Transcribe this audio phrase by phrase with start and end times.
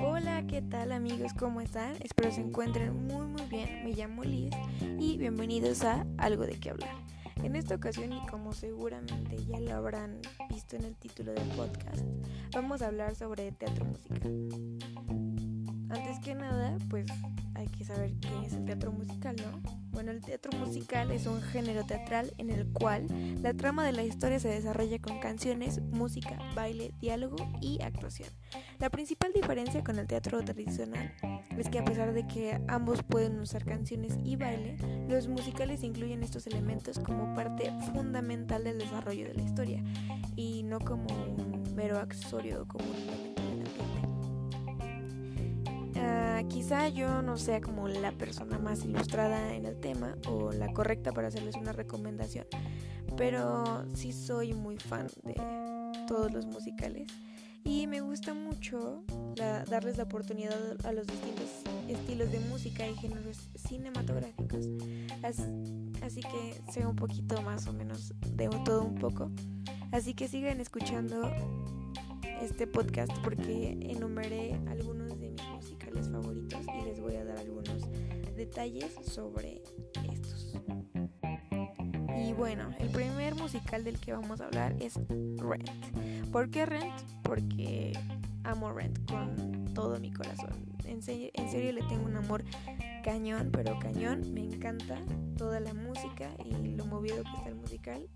[0.00, 1.32] Hola, ¿qué tal amigos?
[1.36, 1.96] ¿Cómo están?
[2.00, 3.82] Espero se encuentren muy muy bien.
[3.82, 4.52] Me llamo Liz
[5.00, 6.94] y bienvenidos a Algo de qué hablar.
[7.42, 12.04] En esta ocasión, y como seguramente ya lo habrán visto en el título del podcast,
[12.54, 14.78] vamos a hablar sobre teatro musical.
[15.90, 17.06] Antes que nada, pues
[17.54, 19.60] hay que saber qué es el teatro musical, ¿no?
[19.92, 23.06] Bueno, el teatro musical es un género teatral en el cual
[23.42, 28.28] la trama de la historia se desarrolla con canciones, música, baile, diálogo y actuación.
[28.78, 31.14] La principal diferencia con el teatro tradicional
[31.58, 34.76] es que a pesar de que ambos pueden usar canciones y baile,
[35.08, 39.84] los musicales incluyen estos elementos como parte fundamental del desarrollo de la historia
[40.36, 44.11] y no como un mero accesorio como un elemento del ambiente.
[46.48, 51.12] Quizá yo no sea como la persona más ilustrada en el tema o la correcta
[51.12, 52.46] para hacerles una recomendación,
[53.16, 55.34] pero sí soy muy fan de
[56.06, 57.06] todos los musicales
[57.64, 59.04] y me gusta mucho
[59.68, 61.48] darles la oportunidad a los distintos
[61.88, 64.66] estilos de música y géneros cinematográficos.
[65.22, 69.30] Así, que sé un poquito más o menos de todo un poco.
[69.92, 71.30] Así que sigan escuchando
[72.40, 75.01] este podcast porque enumeré algunos
[78.52, 79.62] detalles sobre
[80.12, 80.54] estos.
[82.18, 85.00] Y bueno, el primer musical del que vamos a hablar es
[85.38, 85.70] Rent.
[86.30, 86.92] ¿Por qué Rent?
[87.22, 87.98] Porque
[88.44, 90.50] amo Rent con todo mi corazón.
[90.84, 92.44] En serio, en serio le tengo un amor
[93.02, 94.34] cañón, pero cañón.
[94.34, 94.98] Me encanta
[95.38, 98.06] toda la música y lo movido que está el musical.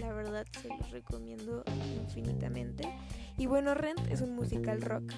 [0.00, 1.62] La verdad se los recomiendo
[2.00, 2.88] infinitamente.
[3.36, 5.12] Y bueno, Rent es un musical rock.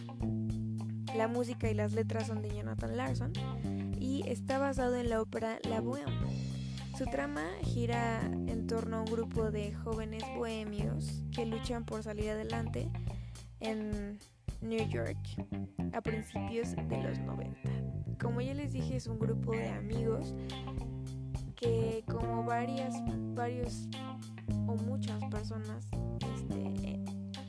[1.16, 3.32] La música y las letras son de Jonathan Larson
[4.26, 6.50] está basado en la ópera La Bohème
[7.00, 12.28] su trama gira en torno a un grupo de jóvenes bohemios que luchan por salir
[12.28, 12.90] adelante
[13.60, 14.18] en
[14.60, 15.16] New York
[15.94, 17.56] a principios de los 90.
[18.20, 20.34] Como ya les dije, es un grupo de amigos
[21.56, 22.94] que como varias,
[23.34, 23.88] varios
[24.66, 25.86] o muchas personas
[26.34, 27.02] este,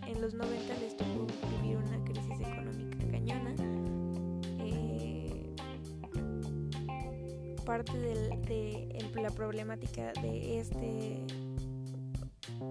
[0.07, 1.27] en los 90 les tocó
[1.61, 1.91] vivir una
[7.66, 11.25] parte de la problemática de este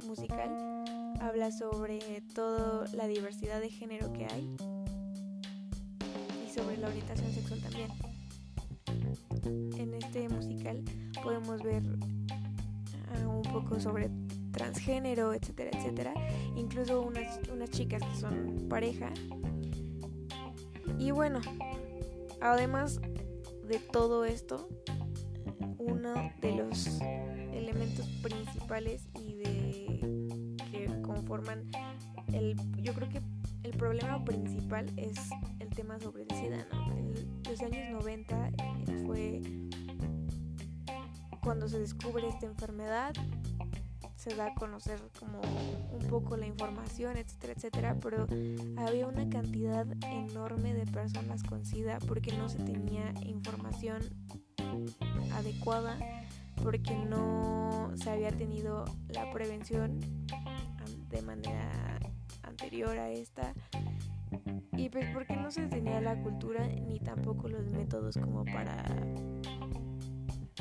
[0.07, 0.85] musical
[1.21, 2.01] habla sobre
[2.35, 4.57] toda la diversidad de género que hay
[6.45, 7.91] y sobre la orientación sexual también.
[9.79, 10.83] En este musical
[11.23, 14.11] podemos ver uh, un poco sobre
[14.51, 16.15] transgénero, etcétera, etcétera.
[16.57, 19.11] Incluso unas, unas chicas que son pareja.
[20.99, 21.41] Y bueno,
[22.41, 23.01] además
[23.71, 24.69] de todo esto,
[25.79, 27.01] uno de los
[27.53, 31.71] elementos principales y de que conforman
[32.33, 33.23] el yo creo que
[33.63, 35.15] el problema principal es
[35.61, 38.51] el tema sobre el SIDA, En los años 90
[39.07, 39.41] fue
[41.41, 43.13] cuando se descubre esta enfermedad,
[44.21, 45.41] se da a conocer como
[45.93, 48.27] un poco la información, etcétera, etcétera, pero
[48.77, 54.03] había una cantidad enorme de personas con SIDA porque no se tenía información
[55.33, 55.97] adecuada
[56.63, 59.99] porque no se había tenido la prevención
[61.09, 61.99] de manera
[62.43, 63.55] anterior a esta.
[64.77, 68.85] Y pues porque no se tenía la cultura ni tampoco los métodos como para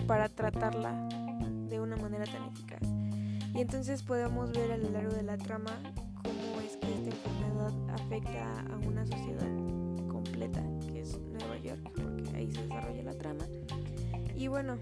[0.08, 1.10] para tratarla
[1.68, 3.09] de una manera tan eficaz
[3.60, 5.82] y entonces podemos ver a lo largo de la trama
[6.24, 12.38] cómo es que esta enfermedad afecta a una sociedad completa que es Nueva York porque
[12.38, 13.44] ahí se desarrolla la trama
[14.34, 14.78] y bueno,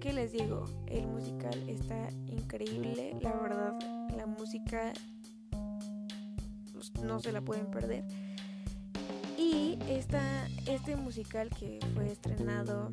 [0.00, 0.64] ¿qué les digo?
[0.86, 3.78] El musical está increíble, la verdad,
[4.16, 4.94] la música
[6.72, 8.06] pues, no se la pueden perder.
[9.36, 12.92] Y esta, este musical que fue estrenado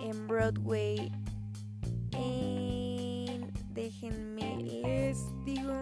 [0.00, 1.10] en Broadway
[2.12, 2.43] en,
[3.74, 5.72] déjenme les digo,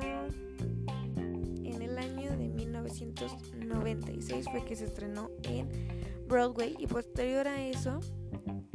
[1.65, 5.69] en el año de 1996 fue que se estrenó en
[6.27, 8.01] Broadway y posterior a eso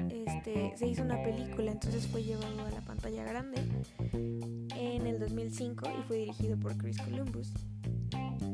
[0.10, 3.62] este, se hizo una película, entonces fue llevado a la pantalla grande
[4.14, 7.52] en el 2005 y fue dirigido por Chris Columbus.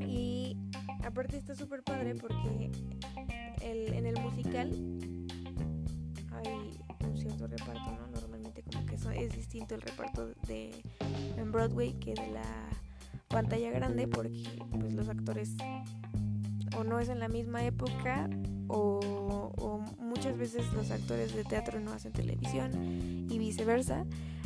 [0.07, 0.57] Y
[1.03, 2.71] aparte está súper padre porque
[3.61, 4.69] en el musical
[6.31, 8.22] hay un cierto reparto, ¿no?
[9.11, 10.71] Es distinto el reparto de
[11.37, 12.69] en Broadway que de la
[13.27, 14.43] pantalla grande porque
[14.79, 15.55] pues los actores
[16.77, 18.29] o no es en la misma época
[18.67, 18.99] o,
[19.99, 22.71] muchas veces los actores de teatro no hacen televisión
[23.29, 24.05] y viceversa.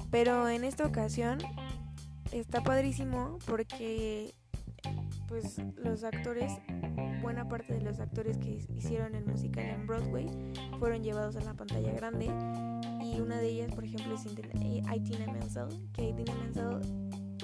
[0.09, 1.39] Pero en esta ocasión
[2.31, 4.33] está padrísimo porque
[5.27, 6.51] pues los actores,
[7.21, 10.27] buena parte de los actores que hicieron el musical en Broadway
[10.79, 12.31] fueron llevados a la pantalla grande
[13.13, 14.25] y una de ellas, por ejemplo, es
[14.87, 16.77] Aitina Menzel, que Aitina Menzel,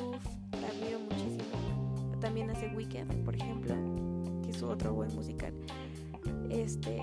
[0.01, 0.25] uff,
[0.59, 2.19] la admiro muchísimo.
[2.19, 3.75] También hace Weekend, por ejemplo,
[4.43, 5.53] que es otro buen musical.
[6.49, 7.01] Este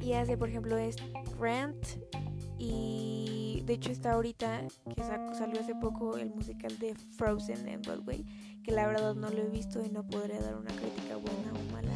[0.00, 0.96] y hace, por ejemplo, es
[1.38, 1.86] Rant
[2.58, 8.24] y de hecho está ahorita que salió hace poco el musical de Frozen en Broadway
[8.62, 11.72] que la verdad no lo he visto y no podría dar una crítica buena o
[11.72, 11.94] mala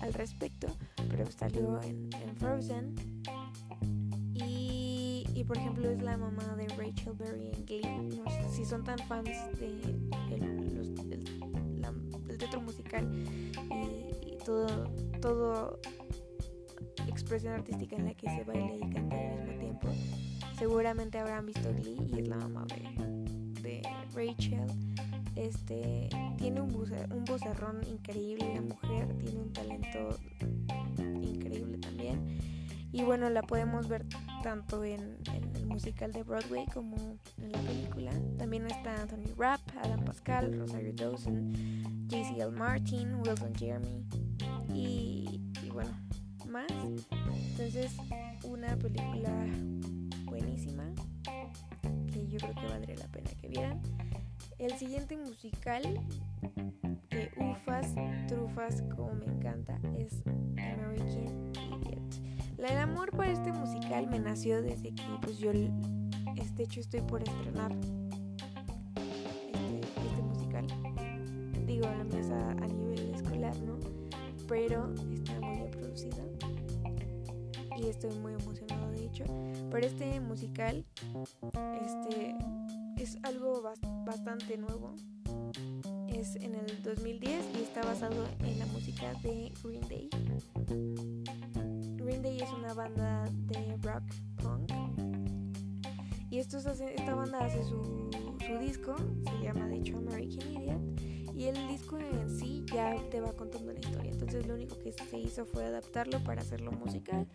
[0.00, 0.66] al respecto
[1.08, 2.94] pero salió en, Frozen
[5.44, 9.28] por ejemplo es la mamá de Rachel Berry en Glee si son tan fans
[9.58, 9.66] de
[10.30, 10.52] el,
[12.38, 13.08] teatro musical
[13.70, 14.84] y, y todo
[15.20, 15.80] todo
[17.12, 19.88] expresión artística en la que se baila y canta al mismo tiempo.
[20.58, 22.66] Seguramente habrán visto Glee y es la mamá
[23.62, 23.82] de,
[24.14, 24.66] Rachel.
[25.34, 30.18] Este tiene un, un vocerrón increíble, la mujer tiene un talento
[31.22, 32.38] increíble también.
[32.92, 34.04] Y bueno, la podemos ver
[34.42, 35.18] tanto en,
[35.54, 36.96] el musical de Broadway como
[37.38, 38.10] en la película.
[38.38, 41.52] También está Anthony Rapp, Adam Pascal, Rosario Dawson,
[42.10, 42.50] J.C.L.
[42.50, 44.04] Martin, Wilson Jeremy
[44.74, 45.40] y
[45.72, 45.90] bueno,
[46.48, 46.70] más.
[47.50, 47.92] Entonces,
[48.44, 49.46] una película
[50.24, 50.84] buenísima
[52.12, 53.80] que yo creo que valdría la pena que vieran.
[54.58, 55.82] El siguiente musical
[57.12, 57.94] que ufas,
[58.26, 60.22] trufas, como me encanta, es
[60.56, 62.58] American Idiot.
[62.58, 65.50] El amor por este musical me nació desde que pues yo,
[66.36, 67.70] este hecho, estoy por estrenar
[69.52, 70.66] este, este musical.
[71.66, 73.78] Digo, la mesa a nivel escolar, ¿no?
[74.48, 76.22] Pero está muy bien producida
[77.76, 79.24] y estoy muy emocionado de hecho.
[79.70, 80.86] Pero este musical
[81.84, 82.36] este,
[82.96, 83.62] es algo
[84.06, 84.94] bastante nuevo.
[86.12, 90.10] Es en el 2010 y está basado en la música de Green Day.
[91.96, 94.02] Green Day es una banda de rock
[94.42, 94.70] punk.
[96.30, 98.10] Y estos esta banda hace su,
[98.46, 98.94] su disco,
[99.24, 101.34] se llama de hecho American Idiot.
[101.34, 104.12] Y el disco en sí ya te va contando la historia.
[104.12, 107.26] Entonces lo único que se hizo fue adaptarlo para hacerlo musical.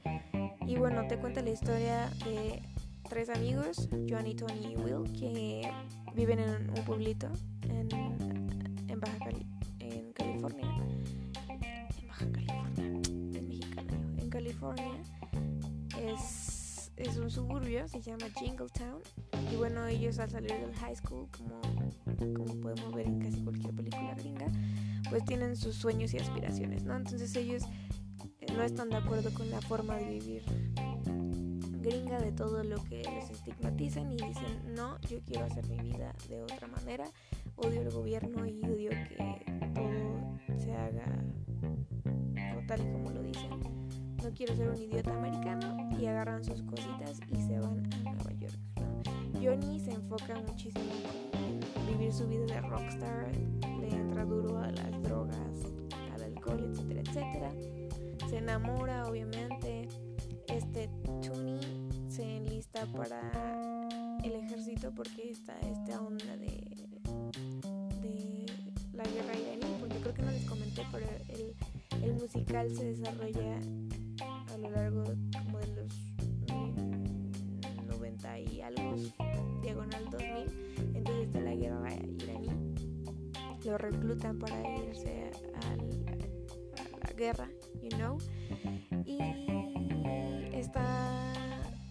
[0.68, 2.62] Y bueno, te cuenta la historia de
[3.10, 5.72] tres amigos, Johnny, Tony y Will, que
[6.14, 7.30] viven en un pueblito
[7.64, 7.90] en,
[8.98, 9.46] en Baja Cali
[9.80, 10.66] en California.
[11.50, 13.02] En Baja California,
[13.38, 15.04] en mexicano, en California.
[16.02, 19.02] Es, es un suburbio, se llama Jingletown.
[19.52, 21.62] Y bueno, ellos al salir del high school, como,
[22.34, 24.48] como podemos ver en casi cualquier película gringa,
[25.12, 26.96] pues tienen sus sueños y aspiraciones, ¿no?
[26.96, 27.64] Entonces ellos
[28.56, 30.44] no están de acuerdo con la forma de vivir
[31.88, 36.14] gringa, de todo lo que los estigmatizan y dicen, no, yo quiero hacer mi vida
[36.28, 37.06] de otra manera,
[37.58, 41.06] odio el gobierno y odio que todo se haga
[42.68, 43.50] tal y como lo dicen.
[44.24, 48.34] No quiero ser un idiota americano y agarran sus cositas y se van a Nueva
[48.34, 48.58] York.
[49.42, 50.84] Johnny se enfoca muchísimo
[51.34, 53.32] en vivir su vida de rockstar,
[53.80, 55.66] le entra duro a las drogas,
[56.14, 57.78] al alcohol, etcétera, etcétera
[58.30, 59.88] se enamora obviamente
[60.48, 60.90] este
[61.22, 61.60] Tuni
[62.10, 63.22] se enlista para
[64.24, 66.87] el ejército porque está esta onda de
[68.98, 73.60] la guerra iraní porque creo que no les comenté pero el, musical se desarrolla
[74.54, 75.04] a lo largo
[75.44, 75.94] como de los
[77.88, 78.96] 90 y algo
[79.62, 82.50] diagonal 2000 entonces está la guerra iraní
[83.66, 85.76] lo reclutan para irse a
[87.06, 87.50] la guerra
[87.82, 88.18] you know.
[89.06, 89.20] Y
[90.54, 91.34] está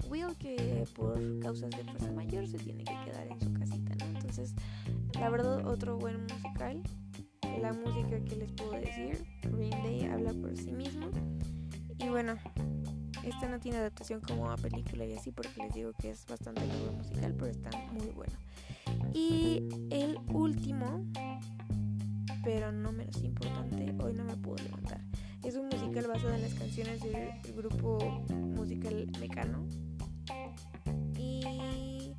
[0.09, 4.07] Will que por causas de fuerza mayor se tiene que quedar en su casita, ¿no?
[4.07, 4.55] Entonces,
[5.21, 6.83] la verdad, otro buen musical.
[7.61, 11.11] La música que les puedo decir, Green Day habla por sí mismo.
[11.99, 12.37] Y bueno,
[13.25, 16.67] esta no tiene adaptación como a película y así porque les digo que es bastante
[16.67, 18.35] nuevo musical, pero está muy bueno.
[19.15, 21.05] Y el último,
[22.45, 25.01] pero no menos importante, hoy no me puedo levantar.
[25.43, 27.99] Es un musical basado en las canciones del grupo
[28.31, 29.67] musical Mecano.
[31.19, 32.15] Y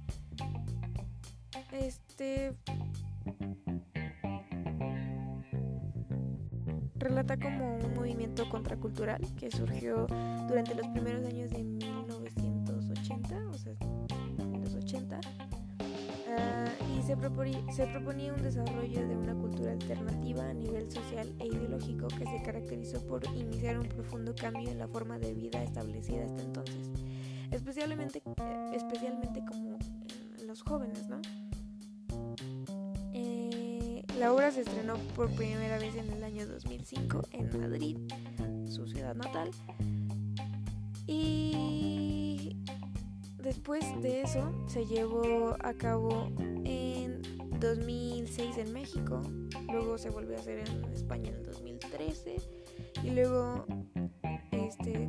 [1.72, 2.56] este
[7.18, 10.06] relata como un movimiento contracultural que surgió
[10.48, 13.74] durante los primeros años de 1980, o sea,
[14.62, 15.20] los 80
[16.96, 17.16] y se,
[17.88, 23.04] proponía un desarrollo de una cultura alternativa a nivel social e ideológico que se caracterizó
[23.08, 26.92] por iniciar un profundo cambio en la forma de vida establecida hasta entonces,
[27.50, 28.22] especialmente,
[28.74, 29.80] especialmente como
[30.46, 31.20] los jóvenes, ¿no?
[34.20, 37.98] La obra se estrenó por primera vez en el año 2005 en Madrid,
[38.66, 39.52] su ciudad natal.
[41.06, 42.58] Y
[43.38, 46.32] después de eso se llevó a cabo
[46.66, 47.22] en
[47.60, 49.22] 2006 en México,
[49.72, 52.38] luego se volvió a hacer en España en el 2013
[53.04, 53.66] y luego
[54.52, 55.08] este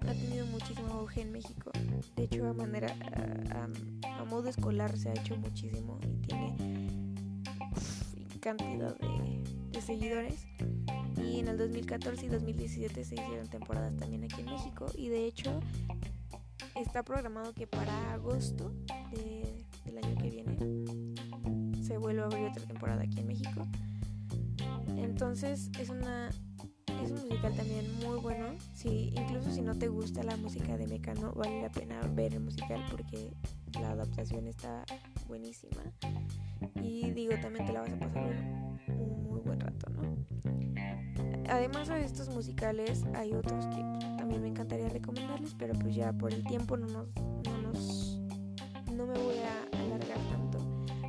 [0.00, 1.72] ha tenido muchísimo auge en México.
[2.14, 2.94] De hecho, a manera
[3.50, 7.07] a, modo escolar se ha hecho muchísimo y tiene
[8.56, 10.46] cantidad de, de seguidores.
[11.16, 15.26] Y en el 2014 y 2017 se hicieron temporadas también aquí en México y de
[15.26, 15.60] hecho
[16.74, 18.72] está programado que para agosto
[19.10, 23.66] de, del año que viene se vuelva a abrir otra temporada aquí en México.
[24.96, 26.30] Entonces es una
[27.02, 28.46] es un musical también muy bueno.
[28.74, 32.40] Si, incluso si no te gusta la música de Mecano, vale la pena ver el
[32.40, 33.30] musical porque
[33.80, 34.84] la adaptación está
[35.26, 35.82] buenísima.
[36.82, 38.24] Y digo, también te la vas a pasar
[38.88, 40.16] un, muy buen rato, ¿no?
[41.48, 43.82] Además de estos musicales, hay otros que
[44.18, 47.08] también me encantaría recomendarles, pero pues ya por el tiempo no nos,
[47.44, 48.18] no nos
[48.98, 50.58] no me voy a alargar tanto.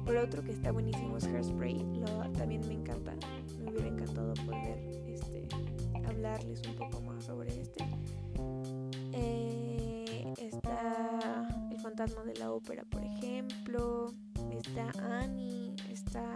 [0.05, 3.13] Pero otro que está buenísimo es Hairspray, lo, también me encanta.
[3.57, 4.77] Me hubiera encantado poder
[5.07, 5.47] este,
[6.07, 7.83] hablarles un poco más sobre este.
[9.13, 14.13] Eh, está El fantasma de la ópera, por ejemplo.
[14.51, 16.33] Está Annie, está...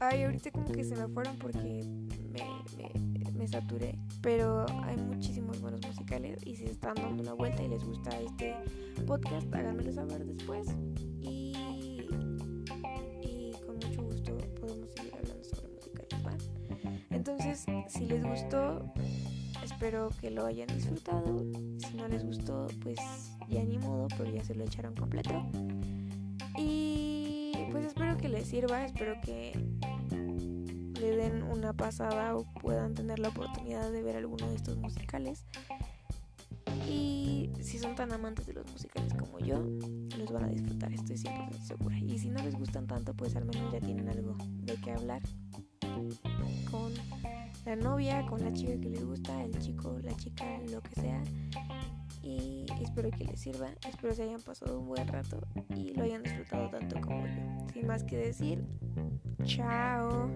[0.00, 1.84] Ay, ahorita como que se me fueron porque
[2.30, 3.98] me, me, saturé.
[4.22, 8.54] Pero hay muchísimos buenos musicales y si están dando una vuelta y les gusta este
[9.06, 10.68] podcast, háganmelo saber después.
[11.20, 11.52] Y,
[13.22, 16.36] y con mucho gusto podemos seguir hablando sobre musicales, ¿va?
[17.10, 18.92] Entonces, si les gustó,
[19.64, 21.44] espero que lo hayan disfrutado.
[21.78, 22.98] Si no les gustó, pues
[23.48, 25.46] ya ni modo, pero ya se lo echaron completo.
[26.56, 29.52] Y pues espero que les sirva, espero que
[31.00, 35.44] le den una pasada o puedan tener la oportunidad de ver alguno de estos musicales.
[36.88, 39.58] Y si son tan amantes de los musicales como yo,
[40.16, 41.98] los van a disfrutar, estoy 100% segura.
[41.98, 45.22] Y si no les gustan tanto, pues al menos ya tienen algo de qué hablar
[46.70, 46.92] con
[47.64, 51.22] la novia, con la chica que les gusta, el chico, la chica, lo que sea.
[52.28, 55.40] Y espero que les sirva, espero se hayan pasado un buen rato
[55.74, 57.66] y lo hayan disfrutado tanto como yo.
[57.72, 58.62] Sin más que decir,
[59.44, 60.30] chao.